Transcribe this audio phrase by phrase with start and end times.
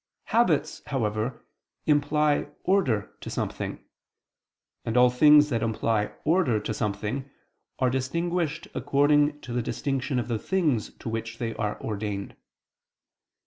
[0.33, 1.45] Habits, however,
[1.85, 3.83] imply order to something:
[4.83, 7.29] and all things that imply order to something,
[7.77, 12.35] are distinguished according to the distinction of the things to which they are ordained.